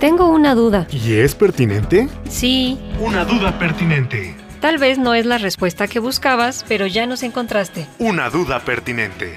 [0.00, 0.86] Tengo una duda.
[0.92, 2.08] ¿Y es pertinente?
[2.28, 2.78] Sí.
[3.00, 4.36] Una duda pertinente.
[4.60, 7.86] Tal vez no es la respuesta que buscabas, pero ya nos encontraste.
[7.98, 9.36] Una duda pertinente.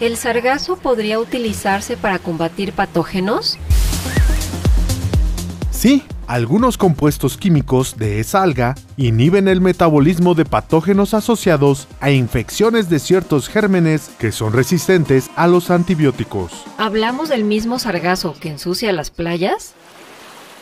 [0.00, 3.58] ¿El sargazo podría utilizarse para combatir patógenos?
[5.70, 12.88] Sí, algunos compuestos químicos de esa alga inhiben el metabolismo de patógenos asociados a infecciones
[12.88, 16.52] de ciertos gérmenes que son resistentes a los antibióticos.
[16.78, 19.74] ¿Hablamos del mismo sargazo que ensucia las playas?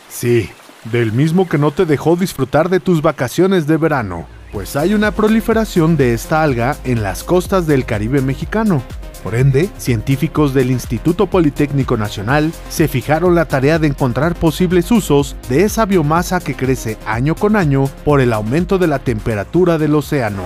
[0.08, 0.50] Sí,
[0.90, 5.12] del mismo que no te dejó disfrutar de tus vacaciones de verano, pues hay una
[5.12, 8.82] proliferación de esta alga en las costas del Caribe mexicano.
[9.22, 15.36] Por ende, científicos del Instituto Politécnico Nacional se fijaron la tarea de encontrar posibles usos
[15.48, 19.94] de esa biomasa que crece año con año por el aumento de la temperatura del
[19.94, 20.42] océano.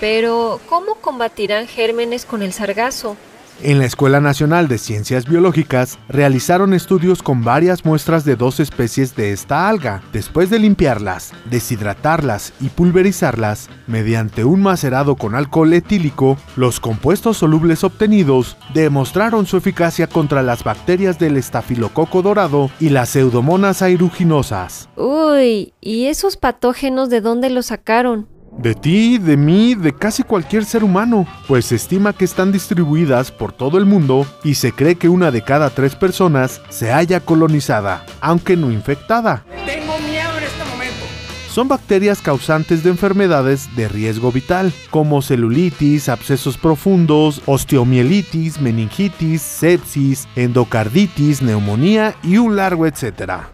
[0.00, 3.16] Pero, ¿cómo combatirán gérmenes con el sargazo?
[3.62, 9.16] En la Escuela Nacional de Ciencias Biológicas realizaron estudios con varias muestras de dos especies
[9.16, 10.02] de esta alga.
[10.12, 17.82] Después de limpiarlas, deshidratarlas y pulverizarlas, mediante un macerado con alcohol etílico, los compuestos solubles
[17.82, 24.90] obtenidos demostraron su eficacia contra las bacterias del estafilococo dorado y las pseudomonas aeruginosas.
[24.96, 28.35] Uy, ¿y esos patógenos de dónde los sacaron?
[28.58, 33.30] De ti, de mí, de casi cualquier ser humano, pues se estima que están distribuidas
[33.30, 37.20] por todo el mundo y se cree que una de cada tres personas se haya
[37.20, 39.44] colonizada, aunque no infectada.
[39.66, 41.04] Tengo miedo en este momento.
[41.50, 50.26] Son bacterias causantes de enfermedades de riesgo vital, como celulitis, abscesos profundos, osteomielitis, meningitis, sepsis,
[50.34, 53.50] endocarditis, neumonía y un largo etcétera.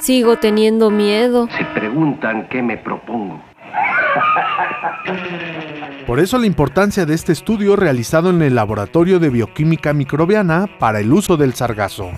[0.00, 1.46] Sigo teniendo miedo.
[1.56, 3.51] Se preguntan qué me propongo.
[6.06, 11.00] Por eso la importancia de este estudio realizado en el Laboratorio de Bioquímica Microbiana para
[11.00, 12.10] el uso del sargazo.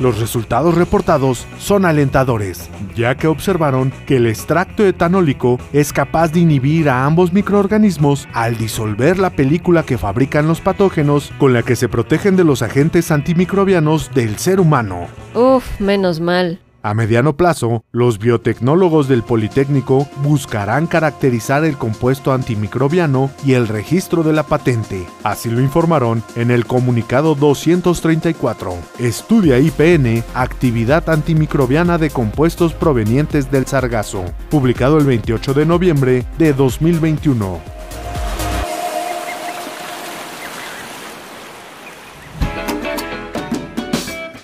[0.00, 6.40] Los resultados reportados son alentadores, ya que observaron que el extracto etanólico es capaz de
[6.40, 11.76] inhibir a ambos microorganismos al disolver la película que fabrican los patógenos con la que
[11.76, 15.06] se protegen de los agentes antimicrobianos del ser humano.
[15.34, 16.58] Uf, menos mal.
[16.84, 24.24] A mediano plazo, los biotecnólogos del Politécnico buscarán caracterizar el compuesto antimicrobiano y el registro
[24.24, 25.06] de la patente.
[25.22, 28.74] Así lo informaron en el comunicado 234.
[28.98, 36.52] Estudia IPN Actividad antimicrobiana de compuestos provenientes del sargazo, publicado el 28 de noviembre de
[36.52, 37.81] 2021.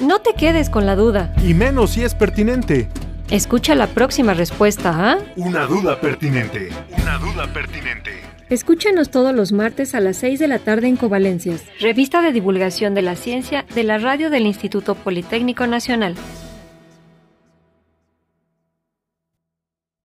[0.08, 1.34] No te quedes con la duda.
[1.46, 2.88] Y menos si es pertinente.
[3.28, 5.18] Escucha la próxima respuesta, ¿ah?
[5.36, 6.70] Una duda pertinente.
[7.02, 8.12] Una duda pertinente.
[8.48, 12.94] Escúchanos todos los martes a las 6 de la tarde en Covalencias, revista de divulgación
[12.94, 16.14] de la ciencia de la radio del Instituto Politécnico Nacional.